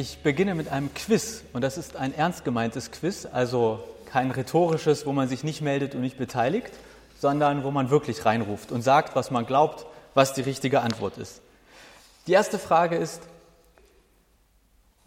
[0.00, 5.06] Ich beginne mit einem Quiz und das ist ein ernst gemeintes Quiz, also kein rhetorisches,
[5.06, 6.70] wo man sich nicht meldet und nicht beteiligt,
[7.18, 11.40] sondern wo man wirklich reinruft und sagt, was man glaubt, was die richtige Antwort ist.
[12.28, 13.22] Die erste Frage ist,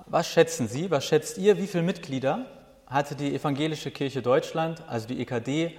[0.08, 2.46] was schätzen Sie, was schätzt ihr, wie viele Mitglieder
[2.86, 5.72] hatte die Evangelische Kirche Deutschland, also die EKD,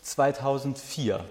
[0.00, 1.22] 2004?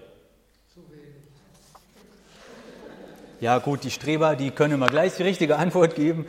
[3.40, 6.28] Ja gut, die Streber, die können immer gleich die richtige Antwort geben.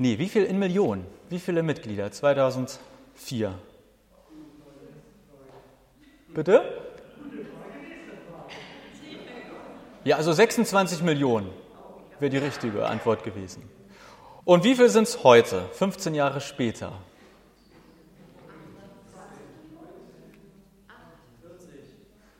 [0.00, 1.04] Nee, wie viel in Millionen?
[1.28, 3.52] Wie viele Mitglieder 2004?
[6.28, 6.62] Bitte?
[10.02, 11.50] Ja, also 26 Millionen
[12.18, 13.68] wäre die richtige Antwort gewesen.
[14.46, 16.92] Und wie viel sind es heute, 15 Jahre später?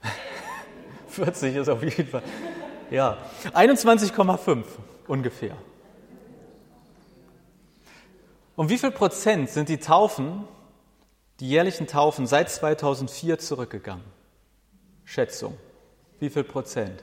[1.09, 2.23] 40 ist auf jeden Fall.
[2.91, 3.19] Ja,
[3.53, 4.65] 21,5
[5.07, 5.59] ungefähr.
[8.61, 10.47] Um wie viel Prozent sind die Taufen,
[11.41, 14.05] die jährlichen Taufen seit 2004 zurückgegangen?
[15.07, 15.57] Schätzung.
[16.19, 17.03] Wie viel Prozent?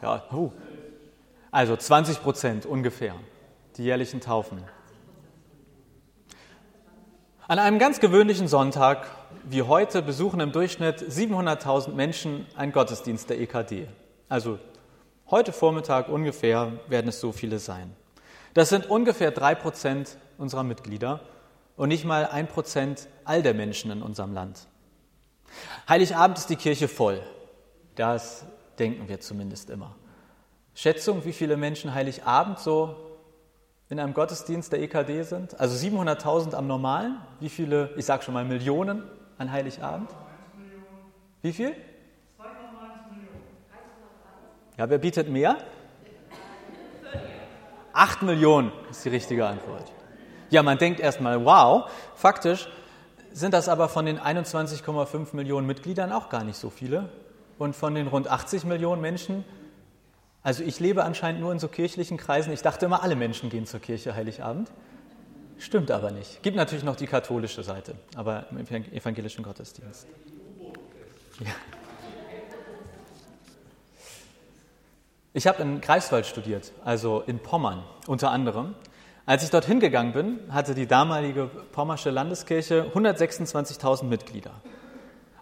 [0.00, 0.52] Ja, uh.
[1.50, 3.16] also 20 Prozent ungefähr,
[3.76, 4.62] die jährlichen Taufen.
[7.48, 9.08] An einem ganz gewöhnlichen Sonntag
[9.42, 13.88] wie heute besuchen im Durchschnitt 700.000 Menschen einen Gottesdienst der EKD.
[14.28, 14.60] Also
[15.30, 17.94] heute Vormittag ungefähr werden es so viele sein.
[18.54, 21.20] Das sind ungefähr drei Prozent unserer Mitglieder
[21.76, 24.66] und nicht mal ein Prozent all der Menschen in unserem Land.
[25.88, 27.22] Heiligabend ist die Kirche voll.
[27.94, 28.44] Das
[28.78, 29.94] denken wir zumindest immer.
[30.74, 32.96] Schätzung, wie viele Menschen Heiligabend so
[33.88, 35.58] in einem Gottesdienst der EKD sind?
[35.58, 37.20] Also 700.000 am normalen.
[37.40, 39.02] Wie viele, ich sage schon mal Millionen
[39.36, 40.10] an Heiligabend?
[41.42, 41.74] Wie viel?
[44.80, 44.86] 2,1 Millionen.
[44.86, 45.58] Ja, wer bietet mehr?
[47.92, 49.92] 8 Millionen ist die richtige Antwort.
[50.48, 52.68] Ja, man denkt erstmal, wow, faktisch
[53.32, 57.10] sind das aber von den 21,5 Millionen Mitgliedern auch gar nicht so viele.
[57.58, 59.44] Und von den rund 80 Millionen Menschen,
[60.42, 63.66] also ich lebe anscheinend nur in so kirchlichen Kreisen, ich dachte immer, alle Menschen gehen
[63.66, 64.70] zur Kirche Heiligabend.
[65.58, 66.42] Stimmt aber nicht.
[66.42, 70.06] Gibt natürlich noch die katholische Seite, aber im evangelischen Gottesdienst.
[71.40, 71.79] Ja.
[75.32, 78.74] Ich habe in Greifswald studiert, also in Pommern unter anderem.
[79.26, 84.50] Als ich dorthin gegangen bin, hatte die damalige Pommersche Landeskirche 126.000 Mitglieder.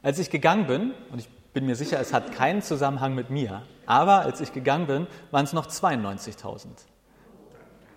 [0.03, 3.63] Als ich gegangen bin, und ich bin mir sicher, es hat keinen Zusammenhang mit mir,
[3.87, 6.67] aber als ich gegangen bin, waren es noch 92.000.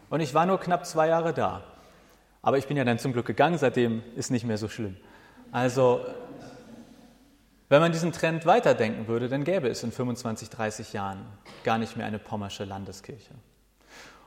[0.09, 1.61] Und ich war nur knapp zwei Jahre da.
[2.41, 4.95] Aber ich bin ja dann zum Glück gegangen, seitdem ist nicht mehr so schlimm.
[5.51, 6.05] Also,
[7.71, 11.25] wenn man diesen Trend weiterdenken würde, dann gäbe es in 25, 30 Jahren
[11.63, 13.33] gar nicht mehr eine pommersche Landeskirche.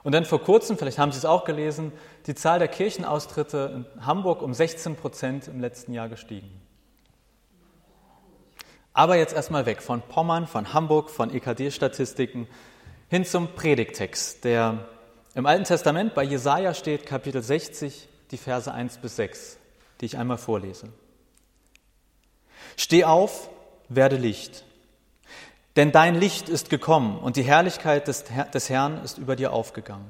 [0.03, 1.93] Und dann vor kurzem, vielleicht haben Sie es auch gelesen,
[2.27, 6.59] die Zahl der Kirchenaustritte in Hamburg um 16 Prozent im letzten Jahr gestiegen.
[8.95, 12.49] Aber jetzt erstmal weg von Pommern, von Hamburg, von EKD-Statistiken
[13.11, 14.89] hin zum Predigtext, der
[15.35, 19.59] im Alten Testament bei Jesaja steht Kapitel 60, die Verse 1 bis 6,
[20.01, 20.89] die ich einmal vorlese.
[22.77, 23.49] Steh auf,
[23.89, 24.65] werde Licht,
[25.77, 30.07] denn dein Licht ist gekommen und die Herrlichkeit des, des Herrn ist über dir aufgegangen.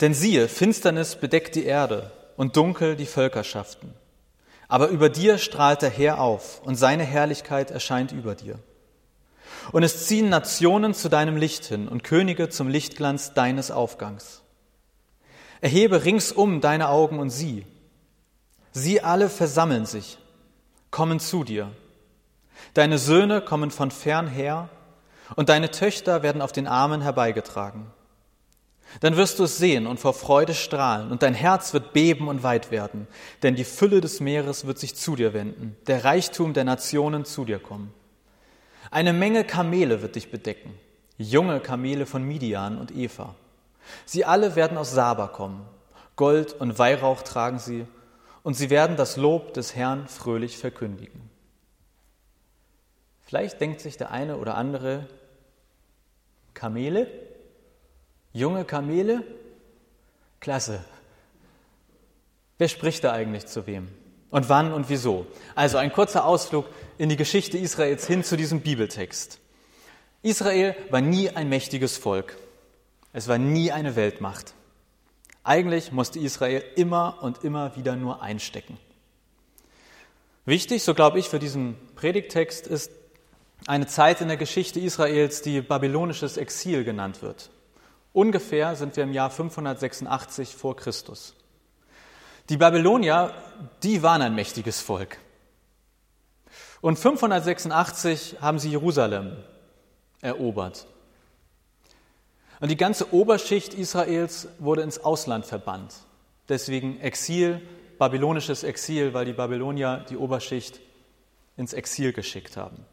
[0.00, 3.92] Denn siehe, Finsternis bedeckt die Erde und dunkel die Völkerschaften.
[4.68, 8.58] Aber über dir strahlt der Herr auf und seine Herrlichkeit erscheint über dir.
[9.72, 14.42] Und es ziehen Nationen zu deinem Licht hin und Könige zum Lichtglanz deines Aufgangs.
[15.60, 17.64] Erhebe ringsum deine Augen und sieh.
[18.72, 20.18] Sie alle versammeln sich,
[20.96, 21.70] kommen zu dir.
[22.72, 24.70] Deine Söhne kommen von fern her
[25.34, 27.88] und deine Töchter werden auf den Armen herbeigetragen.
[29.00, 32.42] Dann wirst du es sehen und vor Freude strahlen und dein Herz wird beben und
[32.42, 33.08] weit werden,
[33.42, 37.44] denn die Fülle des Meeres wird sich zu dir wenden, der Reichtum der Nationen zu
[37.44, 37.92] dir kommen.
[38.90, 40.72] Eine Menge Kamele wird dich bedecken,
[41.18, 43.34] junge Kamele von Midian und Eva.
[44.06, 45.60] Sie alle werden aus Saba kommen.
[46.16, 47.86] Gold und Weihrauch tragen sie,
[48.46, 51.20] und sie werden das Lob des Herrn fröhlich verkündigen.
[53.22, 55.08] Vielleicht denkt sich der eine oder andere,
[56.54, 57.08] Kamele?
[58.32, 59.24] Junge Kamele?
[60.38, 60.84] Klasse.
[62.56, 63.88] Wer spricht da eigentlich zu wem?
[64.30, 65.26] Und wann und wieso?
[65.56, 66.66] Also ein kurzer Ausflug
[66.98, 69.40] in die Geschichte Israels hin zu diesem Bibeltext.
[70.22, 72.36] Israel war nie ein mächtiges Volk.
[73.12, 74.54] Es war nie eine Weltmacht.
[75.46, 78.78] Eigentlich musste Israel immer und immer wieder nur einstecken.
[80.44, 82.90] Wichtig, so glaube ich, für diesen Predigtext ist,
[83.68, 87.50] eine Zeit in der Geschichte Israels, die babylonisches Exil genannt wird.
[88.12, 91.36] Ungefähr sind wir im Jahr 586 vor Christus.
[92.48, 93.32] Die Babylonier,
[93.84, 95.18] die waren ein mächtiges Volk.
[96.80, 99.36] Und 586 haben sie Jerusalem
[100.22, 100.88] erobert.
[102.60, 105.94] Und die ganze Oberschicht Israels wurde ins Ausland verbannt.
[106.48, 107.60] Deswegen Exil,
[107.98, 110.80] babylonisches Exil, weil die Babylonier die Oberschicht
[111.56, 112.84] ins Exil geschickt haben.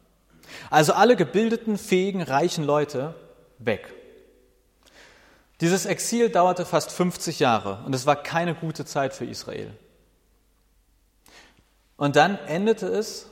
[0.70, 3.14] Also alle gebildeten, fähigen, reichen Leute
[3.58, 3.92] weg.
[5.60, 9.70] Dieses Exil dauerte fast 50 Jahre und es war keine gute Zeit für Israel.
[11.96, 13.30] Und dann endete es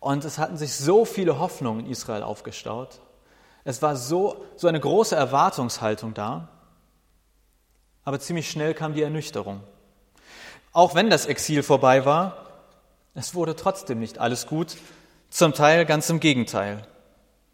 [0.00, 3.00] und es hatten sich so viele Hoffnungen in Israel aufgestaut.
[3.64, 6.48] Es war so, so eine große Erwartungshaltung da.
[8.04, 9.62] Aber ziemlich schnell kam die Ernüchterung.
[10.72, 12.46] Auch wenn das Exil vorbei war,
[13.14, 14.76] es wurde trotzdem nicht alles gut,
[15.30, 16.86] zum Teil ganz im Gegenteil.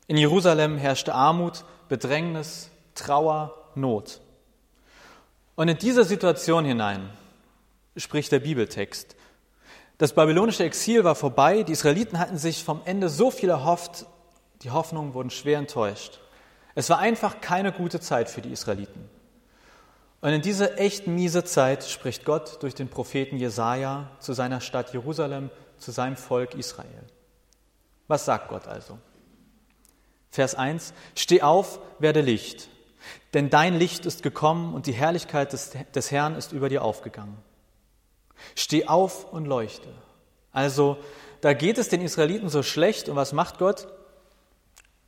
[0.07, 4.21] In Jerusalem herrschte Armut, Bedrängnis, Trauer, Not.
[5.55, 7.11] Und in dieser Situation hinein
[7.97, 9.15] spricht der Bibeltext.
[9.99, 14.07] Das babylonische Exil war vorbei, die Israeliten hatten sich vom Ende so viel erhofft,
[14.62, 16.21] die Hoffnungen wurden schwer enttäuscht.
[16.75, 19.09] Es war einfach keine gute Zeit für die Israeliten.
[20.21, 24.93] Und in diese echt miese Zeit spricht Gott durch den Propheten Jesaja zu seiner Stadt
[24.93, 27.07] Jerusalem, zu seinem Volk Israel.
[28.07, 28.99] Was sagt Gott also?
[30.31, 32.69] Vers 1: Steh auf, werde Licht,
[33.33, 37.39] denn dein Licht ist gekommen und die Herrlichkeit des, des Herrn ist über dir aufgegangen.
[38.55, 39.89] Steh auf und leuchte.
[40.53, 40.99] Also,
[41.41, 43.89] da geht es den Israeliten so schlecht und was macht Gott?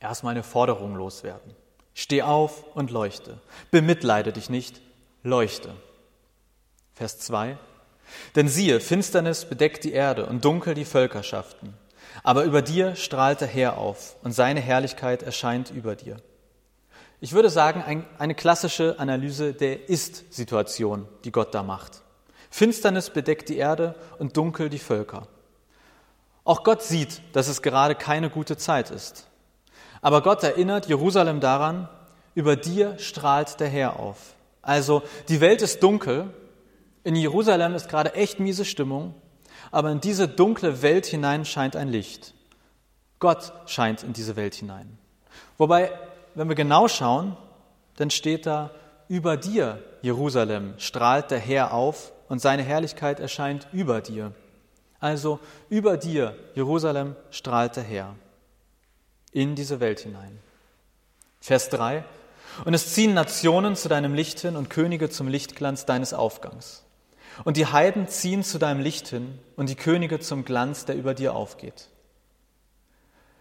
[0.03, 1.55] Erstmal eine Forderung loswerden.
[1.93, 3.39] Steh auf und leuchte.
[3.71, 4.81] Bemitleide dich nicht,
[5.23, 5.73] leuchte.
[6.93, 7.57] Vers 2.
[8.35, 11.73] Denn siehe, Finsternis bedeckt die Erde und dunkel die Völkerschaften.
[12.21, 16.17] Aber über dir strahlt der Herr auf und seine Herrlichkeit erscheint über dir.
[17.21, 22.01] Ich würde sagen, ein, eine klassische Analyse der Ist-Situation, die Gott da macht.
[22.49, 25.27] Finsternis bedeckt die Erde und dunkel die Völker.
[26.43, 29.29] Auch Gott sieht, dass es gerade keine gute Zeit ist.
[30.03, 31.87] Aber Gott erinnert Jerusalem daran,
[32.35, 34.35] über dir strahlt der Herr auf.
[34.61, 36.29] Also die Welt ist dunkel,
[37.05, 39.15] in Jerusalem ist gerade echt miese Stimmung,
[39.71, 42.33] aber in diese dunkle Welt hinein scheint ein Licht.
[43.19, 44.97] Gott scheint in diese Welt hinein.
[45.57, 45.89] Wobei,
[46.35, 47.37] wenn wir genau schauen,
[47.95, 48.71] dann steht da,
[49.07, 54.33] über dir, Jerusalem, strahlt der Herr auf und seine Herrlichkeit erscheint über dir.
[54.99, 55.39] Also
[55.69, 58.15] über dir, Jerusalem, strahlt der Herr
[59.33, 60.39] in diese Welt hinein.
[61.41, 62.05] Vers 3.
[62.65, 66.83] Und es ziehen Nationen zu deinem Licht hin und Könige zum Lichtglanz deines Aufgangs.
[67.43, 71.15] Und die Heiden ziehen zu deinem Licht hin und die Könige zum Glanz, der über
[71.15, 71.89] dir aufgeht.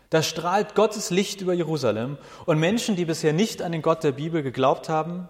[0.09, 4.12] Da strahlt Gottes Licht über Jerusalem und Menschen, die bisher nicht an den Gott der
[4.12, 5.29] Bibel geglaubt haben,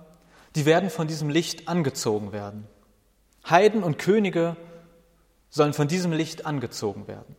[0.55, 2.67] die werden von diesem Licht angezogen werden.
[3.49, 4.57] Heiden und Könige
[5.51, 7.37] sollen von diesem Licht angezogen werden.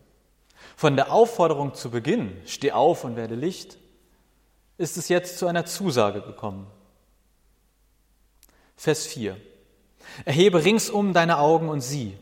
[0.75, 3.78] Von der Aufforderung zu Beginn, steh auf und werde Licht,
[4.78, 6.68] ist es jetzt zu einer Zusage gekommen.
[8.76, 9.38] Vers 4.
[10.26, 12.18] Erhebe ringsum deine Augen und sieh.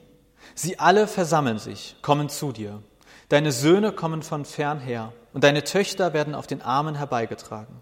[0.53, 2.83] Sie alle versammeln sich, kommen zu dir.
[3.29, 7.81] Deine Söhne kommen von fern her und deine Töchter werden auf den Armen herbeigetragen.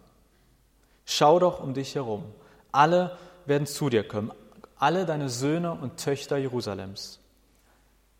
[1.05, 2.23] Schau doch um dich herum.
[2.71, 4.31] Alle werden zu dir kommen.
[4.77, 7.19] Alle deine Söhne und Töchter Jerusalems.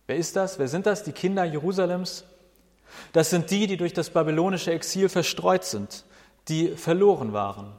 [0.07, 0.57] Wer ist das?
[0.57, 1.03] Wer sind das?
[1.03, 2.25] Die Kinder Jerusalems?
[3.13, 6.05] Das sind die, die durch das babylonische Exil verstreut sind,
[6.47, 7.71] die verloren waren,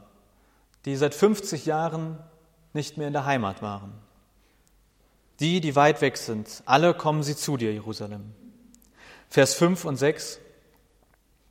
[0.85, 2.17] die seit 50 Jahren
[2.73, 3.93] nicht mehr in der Heimat waren.
[5.39, 8.33] Die, die weit weg sind, alle kommen sie zu dir, Jerusalem.
[9.29, 10.39] Vers 5 und 6.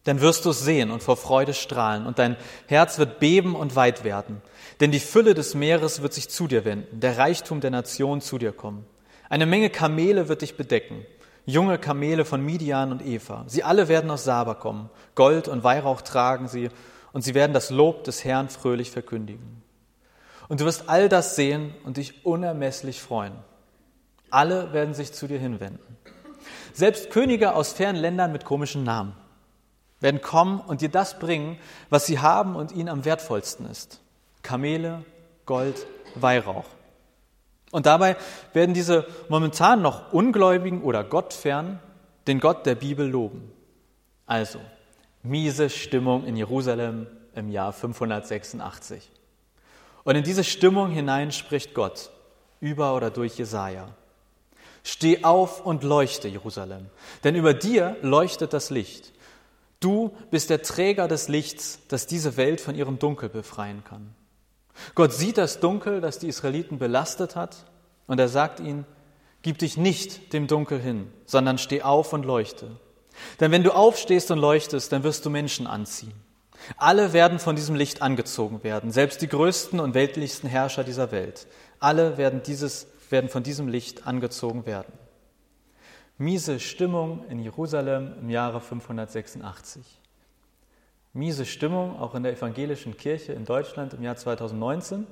[0.04, 2.36] Dann wirst du es sehen und vor Freude strahlen, und dein
[2.68, 4.40] Herz wird beben und weit werden.
[4.80, 8.38] Denn die Fülle des Meeres wird sich zu dir wenden, der Reichtum der Nation zu
[8.38, 8.86] dir kommen.
[9.28, 11.04] Eine Menge Kamele wird dich bedecken,
[11.46, 13.44] junge Kamele von Midian und Eva.
[13.46, 16.70] Sie alle werden aus Saba kommen, Gold und Weihrauch tragen sie,
[17.12, 19.62] und sie werden das Lob des Herrn fröhlich verkündigen.
[20.48, 23.32] Und du wirst all das sehen und dich unermesslich freuen.
[24.30, 25.96] Alle werden sich zu dir hinwenden.
[26.72, 29.14] Selbst Könige aus fernen Ländern mit komischen Namen
[30.00, 31.58] werden kommen und dir das bringen,
[31.90, 34.00] was sie haben und ihnen am wertvollsten ist.
[34.42, 35.04] Kamele,
[35.46, 36.64] Gold, Weihrauch.
[37.70, 38.16] Und dabei
[38.52, 41.78] werden diese momentan noch Ungläubigen oder Gottfern
[42.26, 43.52] den Gott der Bibel loben.
[44.26, 44.60] Also,
[45.22, 49.10] miese Stimmung in Jerusalem im Jahr 586.
[50.04, 52.10] Und in diese Stimmung hinein spricht Gott
[52.60, 53.88] über oder durch Jesaja.
[54.82, 56.86] Steh auf und leuchte, Jerusalem,
[57.22, 59.12] denn über dir leuchtet das Licht.
[59.78, 64.14] Du bist der Träger des Lichts, das diese Welt von ihrem Dunkel befreien kann.
[64.94, 67.66] Gott sieht das Dunkel, das die Israeliten belastet hat,
[68.06, 68.86] und er sagt ihnen,
[69.42, 72.70] gib dich nicht dem Dunkel hin, sondern steh auf und leuchte.
[73.38, 76.12] Denn wenn du aufstehst und leuchtest, dann wirst du Menschen anziehen.
[76.76, 81.46] Alle werden von diesem Licht angezogen werden, selbst die größten und weltlichsten Herrscher dieser Welt.
[81.78, 84.92] Alle werden, dieses, werden von diesem Licht angezogen werden.
[86.18, 89.99] Miese Stimmung in Jerusalem im Jahre 586.
[91.12, 95.06] Miese Stimmung auch in der evangelischen Kirche in Deutschland im Jahr 2019.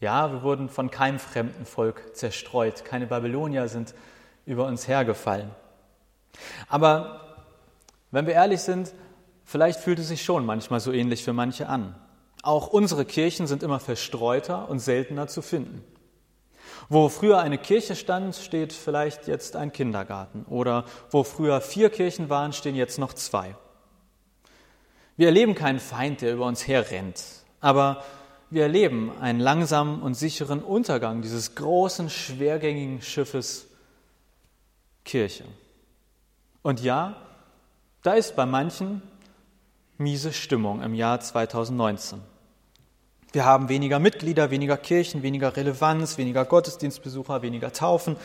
[0.00, 2.84] Ja, wir wurden von keinem fremden Volk zerstreut.
[2.84, 3.94] Keine Babylonier sind
[4.44, 5.50] über uns hergefallen.
[6.68, 7.46] Aber
[8.10, 8.92] wenn wir ehrlich sind,
[9.44, 11.94] vielleicht fühlt es sich schon manchmal so ähnlich für manche an.
[12.42, 15.84] Auch unsere Kirchen sind immer verstreuter und seltener zu finden.
[16.88, 20.44] Wo früher eine Kirche stand, steht vielleicht jetzt ein Kindergarten.
[20.48, 23.54] Oder wo früher vier Kirchen waren, stehen jetzt noch zwei.
[25.18, 27.22] Wir erleben keinen Feind, der über uns herrennt.
[27.60, 28.04] Aber
[28.50, 33.66] wir erleben einen langsamen und sicheren Untergang dieses großen, schwergängigen Schiffes
[35.04, 35.44] Kirche.
[36.62, 37.16] Und ja,
[38.04, 39.02] da ist bei manchen
[39.96, 42.20] miese Stimmung im Jahr 2019.
[43.32, 48.16] Wir haben weniger Mitglieder, weniger Kirchen, weniger Relevanz, weniger Gottesdienstbesucher, weniger Taufen.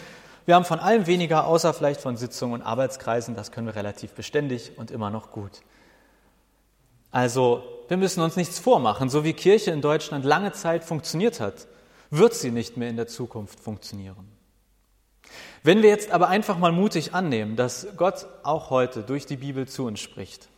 [0.45, 3.35] Wir haben von allem weniger, außer vielleicht von Sitzungen und Arbeitskreisen.
[3.35, 5.63] Das können wir relativ beständig und immer noch gut.
[7.13, 9.07] Also, wir müssen uns nichts vormachen.
[9.07, 11.67] So wie Kirche in Deutschland lange Zeit funktioniert hat,
[12.09, 14.27] wird sie nicht mehr in der Zukunft funktionieren.
[15.61, 19.67] Wenn wir jetzt aber einfach mal mutig annehmen, dass Gott auch heute durch die Bibel
[19.67, 20.49] zu uns spricht,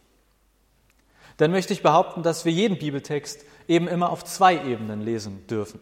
[1.35, 5.81] dann möchte ich behaupten, dass wir jeden Bibeltext eben immer auf zwei Ebenen lesen dürfen.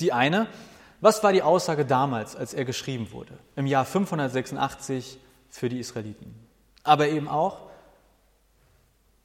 [0.00, 0.48] Die eine,
[1.00, 6.34] was war die Aussage damals, als er geschrieben wurde, im Jahr 586 für die Israeliten?
[6.82, 7.65] Aber eben auch,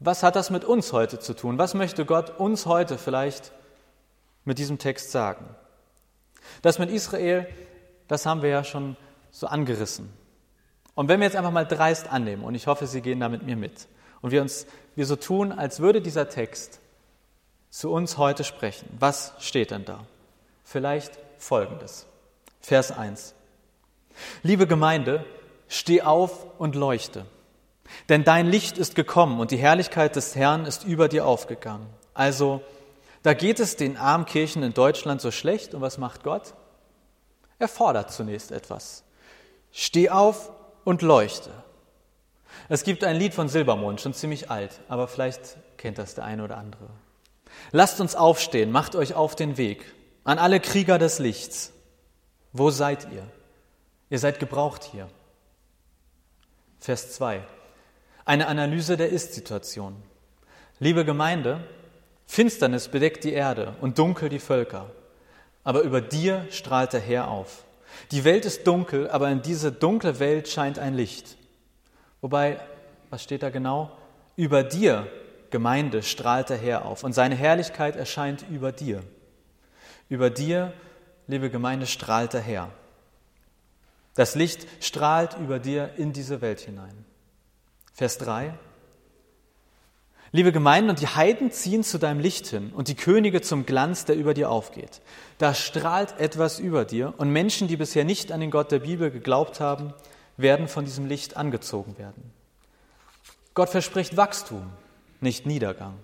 [0.02, 1.58] was hat das mit uns heute zu tun?
[1.58, 3.54] Was möchte Gott uns heute vielleicht
[4.44, 5.46] mit diesem Text sagen?
[6.62, 7.48] Das mit Israel
[8.12, 8.98] das haben wir ja schon
[9.32, 10.12] so angerissen.
[10.96, 13.44] Und wenn wir jetzt einfach mal dreist annehmen, und ich hoffe, Sie gehen da mit
[13.44, 13.88] mir mit,
[14.22, 16.82] und wir uns wir so tun, als würde dieser Text
[17.70, 20.06] zu uns heute sprechen, was steht denn da?
[20.66, 22.06] Vielleicht folgendes.
[22.60, 23.34] Vers 1.
[24.44, 25.24] Liebe Gemeinde,
[25.70, 27.26] steh auf und leuchte.
[28.10, 31.88] Denn dein Licht ist gekommen und die Herrlichkeit des Herrn ist über dir aufgegangen.
[32.14, 32.62] Also,
[33.24, 36.54] da geht es den armen Kirchen in Deutschland so schlecht und was macht Gott?
[37.60, 39.04] Er fordert zunächst etwas.
[39.72, 40.52] Steh auf
[40.84, 41.52] und leuchte.
[42.70, 46.44] Es gibt ein Lied von Silbermond, schon ziemlich alt, aber vielleicht kennt das der eine
[46.44, 46.90] oder andere.
[47.72, 49.86] Lasst uns aufstehen, macht euch auf den Weg.
[50.24, 51.72] An alle Krieger des Lichts.
[52.54, 53.28] Wo seid ihr?
[54.10, 55.08] Ihr seid gebraucht hier.
[56.80, 57.44] Vers 2.
[58.26, 59.96] Eine Analyse der Ist-Situation.
[60.80, 61.64] Liebe Gemeinde,
[62.26, 64.90] Finsternis bedeckt die Erde und dunkel die Völker
[65.64, 67.66] aber über dir strahlt der Herr auf.
[68.12, 71.38] Die Welt ist dunkel, aber in diese dunkle Welt scheint ein Licht.
[72.22, 72.60] Wobei,
[73.10, 73.92] was steht da genau?
[74.36, 75.08] Über dir,
[75.50, 79.04] Gemeinde, strahlt der Herr auf und seine Herrlichkeit erscheint über dir.
[80.08, 80.74] Über dir,
[81.28, 82.72] liebe Gemeinde, strahlt der Herr.
[84.16, 87.06] Das Licht strahlt über dir in diese Welt hinein.
[87.94, 88.54] Vers 3.
[90.34, 94.06] Liebe Gemeinden, und die Heiden ziehen zu deinem Licht hin und die Könige zum Glanz,
[94.06, 95.02] der über dir aufgeht.
[95.38, 99.12] Da strahlt etwas über dir und Menschen, die bisher nicht an den Gott der Bibel
[99.12, 99.94] geglaubt haben,
[100.38, 102.32] werden von diesem Licht angezogen werden.
[103.54, 104.72] Gott verspricht Wachstum,
[105.20, 105.96] nicht Niedergang.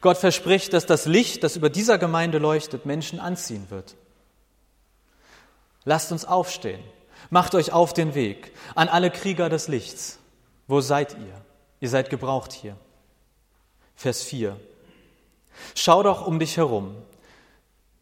[0.00, 3.94] Gott verspricht, dass das Licht, das über dieser Gemeinde leuchtet, Menschen anziehen wird.
[5.84, 6.82] Lasst uns aufstehen.
[7.30, 10.18] Macht euch auf den Weg an alle Krieger des Lichts.
[10.68, 11.34] Wo seid ihr?
[11.80, 12.76] Ihr seid gebraucht hier.
[13.96, 14.60] Vers 4.
[15.74, 16.94] Schau doch um dich herum.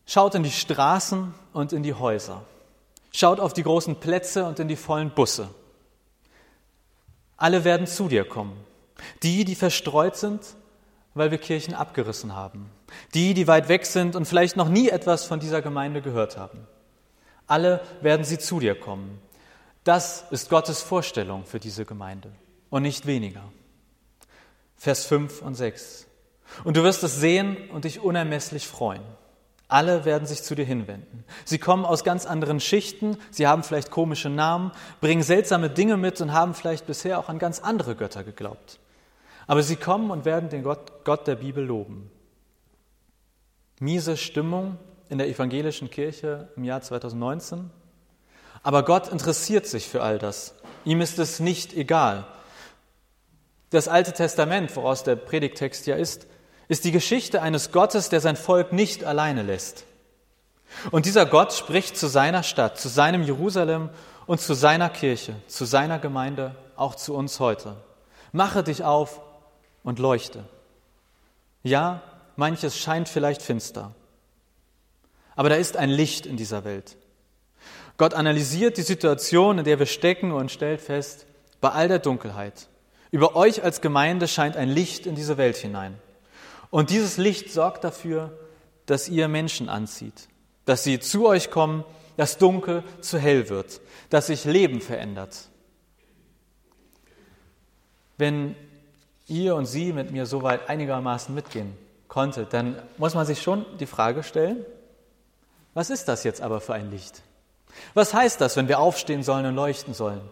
[0.05, 2.43] Schaut in die Straßen und in die Häuser.
[3.13, 5.49] Schaut auf die großen Plätze und in die vollen Busse.
[7.37, 8.57] Alle werden zu dir kommen.
[9.23, 10.43] Die, die verstreut sind,
[11.15, 12.71] weil wir Kirchen abgerissen haben.
[13.15, 16.67] Die, die weit weg sind und vielleicht noch nie etwas von dieser Gemeinde gehört haben.
[17.47, 19.21] Alle werden sie zu dir kommen.
[19.85, 22.33] Das ist Gottes Vorstellung für diese Gemeinde
[22.77, 23.43] und nicht weniger.
[24.77, 26.07] Vers 5 und 6.
[26.65, 29.03] Und du wirst es sehen und dich unermesslich freuen.
[29.67, 31.25] Alle werden sich zu dir hinwenden.
[31.47, 36.21] Sie kommen aus ganz anderen Schichten, sie haben vielleicht komische Namen, bringen seltsame Dinge mit
[36.21, 38.79] und haben vielleicht bisher auch an ganz andere Götter geglaubt.
[39.47, 42.11] Aber sie kommen und werden den Gott, Gott der Bibel loben.
[43.81, 44.77] Miese Stimmung
[45.09, 47.71] in der evangelischen Kirche im Jahr 2019.
[48.63, 50.55] Aber Gott interessiert sich für all das.
[50.85, 52.27] Ihm ist es nicht egal,
[53.71, 56.27] Das Alte Testament, woraus der Predigtext ja ist,
[56.69, 59.85] ist die Geschichte eines Gottes, der sein Volk nicht alleine lässt.
[60.91, 63.91] Und dieser Gott spricht zu seiner Stadt, zu seinem Jerusalem
[64.27, 67.77] und zu seiner Kirche, zu seiner Gemeinde, auch zu uns heute.
[68.33, 69.21] Mache dich auf
[69.83, 70.45] und leuchte.
[71.63, 72.03] Ja,
[72.37, 73.95] manches scheint vielleicht finster,
[75.37, 76.97] aber da ist ein Licht in dieser Welt.
[77.99, 81.27] Gott analysiert die Situation, in der wir stecken und stellt fest,
[81.61, 82.69] bei all der Dunkelheit,
[83.11, 85.99] über euch als Gemeinde scheint ein Licht in diese Welt hinein.
[86.71, 88.37] Und dieses Licht sorgt dafür,
[88.87, 90.29] dass ihr Menschen anzieht,
[90.65, 91.85] dass sie zu euch kommen,
[92.17, 95.49] dass Dunkel zu hell wird, dass sich Leben verändert.
[98.17, 98.57] Wenn
[99.27, 101.77] ihr und sie mit mir soweit einigermaßen mitgehen
[102.09, 104.65] konntet, dann muss man sich schon die Frage stellen,
[105.75, 107.23] was ist das jetzt aber für ein Licht?
[107.93, 110.23] Was heißt das, wenn wir aufstehen sollen und leuchten sollen?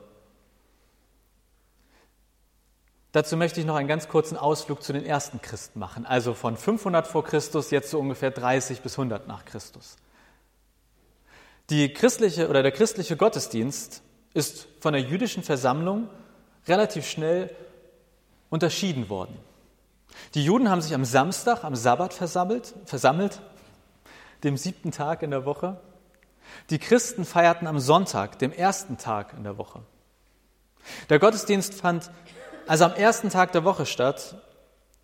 [3.15, 6.57] Dazu möchte ich noch einen ganz kurzen Ausflug zu den ersten Christen machen, also von
[6.57, 9.99] 500 vor Christus jetzt zu ungefähr 30 bis 100 nach Christus.
[11.71, 14.03] Die christliche oder der christliche Gottesdienst
[14.33, 16.09] ist von der jüdischen Versammlung
[16.67, 17.55] relativ schnell
[18.51, 19.39] unterschieden worden.
[20.35, 23.43] Die Juden haben sich am Samstag, am Sabbat versammelt, versammelt,
[24.43, 25.81] dem siebten Tag in der Woche.
[26.69, 29.83] Die Christen feierten am Sonntag, dem ersten Tag in der Woche.
[31.11, 32.11] Der Gottesdienst fand
[32.67, 34.37] also am ersten Tag der Woche statt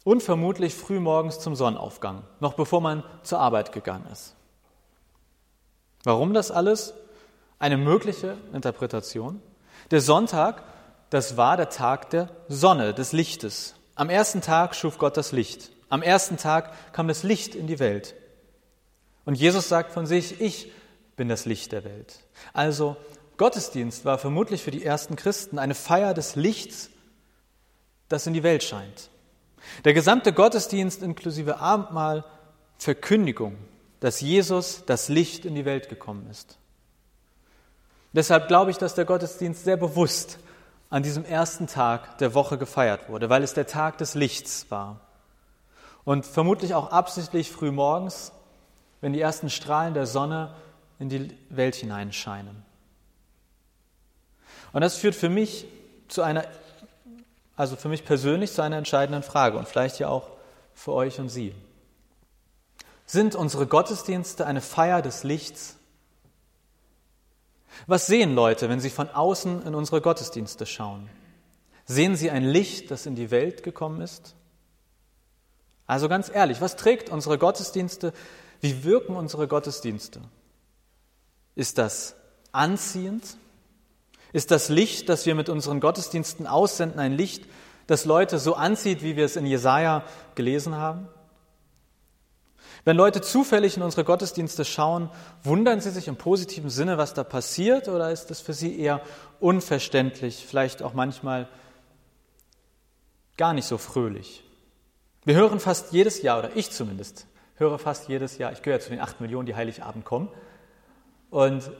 [0.04, 4.34] und vermutlich früh morgens zum Sonnenaufgang, noch bevor man zur Arbeit gegangen ist.
[6.04, 6.94] Warum das alles?
[7.58, 9.42] Eine mögliche Interpretation.
[9.90, 10.62] Der Sonntag,
[11.10, 13.74] das war der Tag der Sonne, des Lichtes.
[13.94, 15.70] Am ersten Tag schuf Gott das Licht.
[15.90, 18.14] Am ersten Tag kam das Licht in die Welt.
[19.26, 20.72] Und Jesus sagt von sich, ich
[21.16, 22.20] bin das Licht der Welt.
[22.54, 22.96] Also
[23.36, 26.90] Gottesdienst war vermutlich für die ersten Christen eine Feier des Lichts
[28.10, 29.08] das in die Welt scheint.
[29.84, 32.24] Der gesamte Gottesdienst inklusive Abendmahl,
[32.76, 33.56] Verkündigung,
[34.00, 36.58] dass Jesus das Licht in die Welt gekommen ist.
[38.12, 40.38] Deshalb glaube ich, dass der Gottesdienst sehr bewusst
[40.88, 45.00] an diesem ersten Tag der Woche gefeiert wurde, weil es der Tag des Lichts war.
[46.04, 48.32] Und vermutlich auch absichtlich früh morgens,
[49.00, 50.54] wenn die ersten Strahlen der Sonne
[50.98, 52.64] in die Welt hineinscheinen.
[54.72, 55.66] Und das führt für mich
[56.08, 56.44] zu einer
[57.60, 60.30] also für mich persönlich zu einer entscheidenden Frage und vielleicht ja auch
[60.72, 61.54] für euch und Sie.
[63.04, 65.76] Sind unsere Gottesdienste eine Feier des Lichts?
[67.86, 71.10] Was sehen Leute, wenn sie von außen in unsere Gottesdienste schauen?
[71.84, 74.34] Sehen sie ein Licht, das in die Welt gekommen ist?
[75.86, 78.14] Also ganz ehrlich, was trägt unsere Gottesdienste?
[78.62, 80.22] Wie wirken unsere Gottesdienste?
[81.56, 82.14] Ist das
[82.52, 83.36] anziehend?
[84.32, 87.44] Ist das Licht, das wir mit unseren Gottesdiensten aussenden, ein Licht,
[87.86, 91.08] das Leute so anzieht, wie wir es in Jesaja gelesen haben?
[92.84, 95.10] Wenn Leute zufällig in unsere Gottesdienste schauen,
[95.42, 99.02] wundern sie sich im positiven Sinne, was da passiert, oder ist es für sie eher
[99.38, 101.48] unverständlich, vielleicht auch manchmal
[103.36, 104.44] gar nicht so fröhlich?
[105.24, 108.90] Wir hören fast jedes Jahr, oder ich zumindest, höre fast jedes Jahr, ich gehöre zu
[108.90, 110.28] den acht Millionen, die Heiligabend kommen,
[111.28, 111.70] und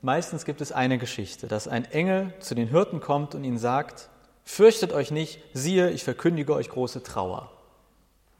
[0.00, 4.08] Meistens gibt es eine Geschichte, dass ein Engel zu den Hirten kommt und ihnen sagt,
[4.44, 7.50] fürchtet euch nicht, siehe, ich verkündige euch große Trauer.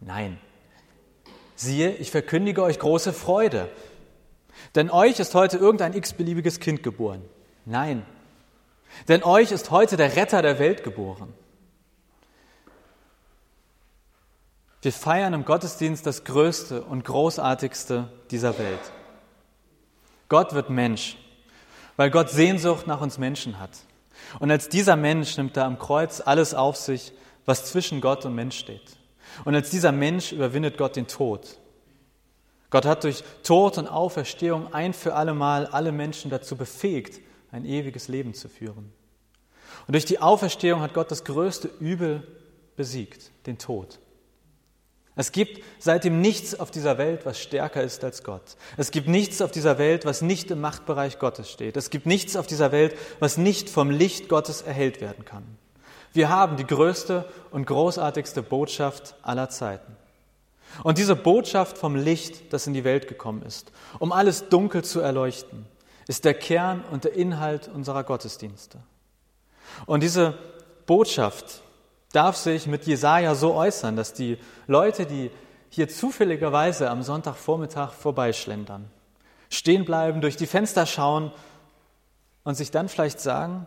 [0.01, 0.38] Nein,
[1.57, 3.68] siehe, ich verkündige euch große Freude.
[4.77, 7.25] Denn euch ist heute irgendein x-beliebiges Kind geboren.
[7.64, 8.07] Nein,
[9.09, 11.35] denn euch ist heute der Retter der Welt geboren.
[14.81, 18.92] Wir feiern im Gottesdienst das Größte und Großartigste dieser Welt.
[20.29, 21.16] Gott wird Mensch
[21.99, 23.71] weil Gott Sehnsucht nach uns Menschen hat.
[24.39, 27.13] Und als dieser Mensch nimmt er am Kreuz alles auf sich,
[27.45, 28.97] was zwischen Gott und Mensch steht.
[29.45, 31.59] Und als dieser Mensch überwindet Gott den Tod.
[32.71, 37.65] Gott hat durch Tod und Auferstehung ein für alle Mal alle Menschen dazu befähigt, ein
[37.65, 38.93] ewiges Leben zu führen.
[39.89, 42.23] Und durch die Auferstehung hat Gott das größte Übel
[42.77, 43.99] besiegt, den Tod.
[45.19, 48.57] Es gibt seitdem nichts auf dieser Welt, was stärker ist als Gott.
[48.77, 51.77] Es gibt nichts auf dieser Welt, was nicht im Machtbereich Gottes steht.
[51.77, 55.43] Es gibt nichts auf dieser Welt, was nicht vom Licht Gottes erhellt werden kann.
[56.13, 59.97] Wir haben die größte und großartigste Botschaft aller Zeiten.
[60.85, 65.01] Und diese Botschaft vom Licht, das in die Welt gekommen ist, um alles dunkel zu
[65.01, 65.67] erleuchten,
[66.07, 68.79] ist der Kern und der Inhalt unserer Gottesdienste.
[69.85, 70.39] Und diese
[70.87, 71.63] Botschaft,
[72.12, 75.31] darf sich mit Jesaja so äußern, dass die Leute, die
[75.71, 78.90] hier zufälligerweise am Sonntagvormittag vorbeischlendern,
[79.51, 81.33] stehen bleiben, durch die Fenster schauen
[82.44, 83.66] und sich dann vielleicht sagen,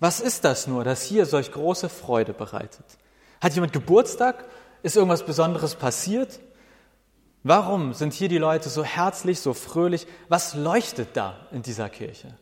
[0.00, 2.84] was ist das nur, das hier solch große Freude bereitet?
[3.40, 4.44] Hat jemand Geburtstag?
[4.82, 6.40] Ist irgendwas Besonderes passiert?
[7.42, 10.06] Warum sind hier die Leute so herzlich, so fröhlich?
[10.28, 12.34] Was leuchtet da in dieser Kirche?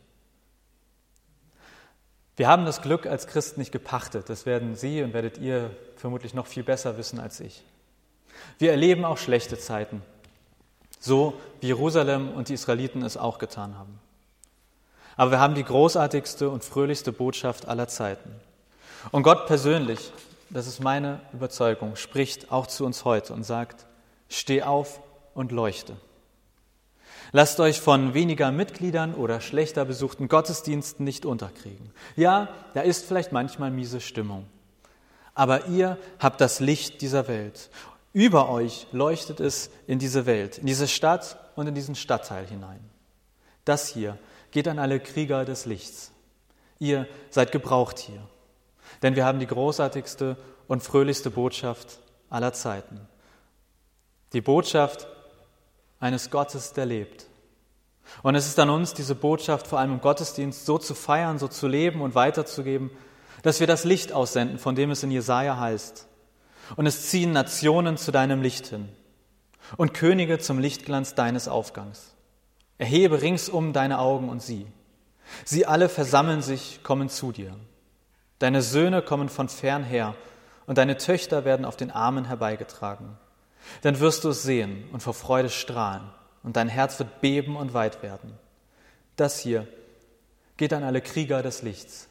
[2.39, 4.29] Wir haben das Glück als Christen nicht gepachtet.
[4.29, 7.65] Das werden Sie und werdet ihr vermutlich noch viel besser wissen als ich.
[8.57, 10.01] Wir erleben auch schlechte Zeiten,
[11.01, 13.99] so wie Jerusalem und die Israeliten es auch getan haben.
[15.17, 18.33] Aber wir haben die großartigste und fröhlichste Botschaft aller Zeiten.
[19.11, 20.13] Und Gott persönlich,
[20.49, 23.85] das ist meine Überzeugung, spricht auch zu uns heute und sagt,
[24.29, 25.01] steh auf
[25.33, 25.97] und leuchte.
[27.31, 31.91] Lasst euch von weniger Mitgliedern oder schlechter besuchten Gottesdiensten nicht unterkriegen.
[32.15, 34.47] Ja, da ist vielleicht manchmal miese Stimmung.
[35.35, 37.69] Aber ihr habt das Licht dieser Welt.
[38.13, 42.79] Über euch leuchtet es in diese Welt, in diese Stadt und in diesen Stadtteil hinein.
[43.63, 44.17] Das hier
[44.51, 46.11] geht an alle Krieger des Lichts.
[46.79, 48.21] Ihr seid gebraucht hier.
[49.03, 50.37] Denn wir haben die großartigste
[50.67, 52.99] und fröhlichste Botschaft aller Zeiten.
[54.33, 55.07] Die Botschaft
[55.99, 57.27] eines Gottes, der lebt.
[58.23, 61.47] Und es ist an uns, diese Botschaft vor allem im Gottesdienst so zu feiern, so
[61.47, 62.89] zu leben und weiterzugeben,
[63.43, 66.07] dass wir das Licht aussenden, von dem es in Jesaja heißt.
[66.75, 68.89] Und es ziehen Nationen zu deinem Licht hin
[69.77, 72.15] und Könige zum Lichtglanz deines Aufgangs.
[72.77, 74.65] Erhebe ringsum deine Augen und sieh.
[75.45, 77.55] Sie alle versammeln sich, kommen zu dir.
[78.39, 80.15] Deine Söhne kommen von fern her
[80.65, 83.17] und deine Töchter werden auf den Armen herbeigetragen.
[83.81, 86.09] Dann wirst du es sehen und vor Freude strahlen,
[86.43, 88.37] und dein Herz wird beben und weit werden.
[89.15, 89.67] Das hier
[90.57, 92.07] geht an alle Krieger des Lichts.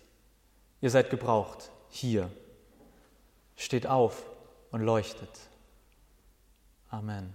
[0.80, 2.30] Ihr seid gebraucht, hier.
[3.56, 4.24] Steht auf
[4.70, 5.30] und leuchtet.
[6.90, 7.34] Amen.